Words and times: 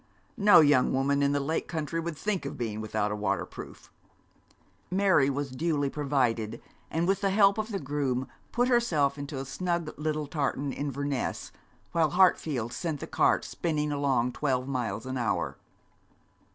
'No 0.35 0.61
young 0.61 0.91
woman 0.91 1.21
in 1.21 1.31
the 1.31 1.39
Lake 1.39 1.67
country 1.67 1.99
would 1.99 2.17
think 2.17 2.43
of 2.43 2.57
being 2.57 2.81
without 2.81 3.11
a 3.11 3.15
waterproof.' 3.15 3.91
Mary 4.89 5.29
was 5.29 5.51
duly 5.51 5.91
provided, 5.91 6.59
and 6.89 7.07
with 7.07 7.21
the 7.21 7.29
help 7.29 7.59
of 7.59 7.71
the 7.71 7.77
groom 7.77 8.27
put 8.51 8.67
herself 8.67 9.19
into 9.19 9.37
a 9.37 9.45
snug 9.45 9.93
little 9.99 10.25
tartan 10.25 10.73
Inverness, 10.73 11.51
while 11.91 12.09
Hartfield 12.09 12.73
sent 12.73 12.99
the 12.99 13.05
cart 13.05 13.45
spinning 13.45 13.91
along 13.91 14.31
twelve 14.31 14.67
miles 14.67 15.05
an 15.05 15.17
hour. 15.17 15.59